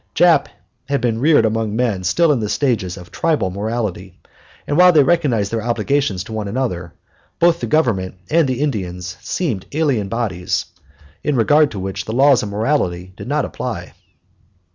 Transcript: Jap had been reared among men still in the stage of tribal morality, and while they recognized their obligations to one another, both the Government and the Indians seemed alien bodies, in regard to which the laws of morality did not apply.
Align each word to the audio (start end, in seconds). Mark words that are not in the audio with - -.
Jap 0.15 0.47
had 0.89 0.99
been 0.99 1.19
reared 1.19 1.45
among 1.45 1.75
men 1.75 2.03
still 2.03 2.31
in 2.31 2.39
the 2.39 2.49
stage 2.49 2.83
of 2.83 3.11
tribal 3.11 3.51
morality, 3.51 4.19
and 4.65 4.75
while 4.75 4.91
they 4.91 5.03
recognized 5.03 5.51
their 5.51 5.61
obligations 5.61 6.23
to 6.23 6.33
one 6.33 6.47
another, 6.47 6.95
both 7.37 7.59
the 7.59 7.67
Government 7.67 8.15
and 8.27 8.47
the 8.47 8.61
Indians 8.63 9.15
seemed 9.21 9.67
alien 9.73 10.09
bodies, 10.09 10.65
in 11.23 11.35
regard 11.35 11.69
to 11.69 11.79
which 11.79 12.05
the 12.05 12.13
laws 12.13 12.41
of 12.41 12.49
morality 12.49 13.13
did 13.15 13.27
not 13.27 13.45
apply. 13.45 13.93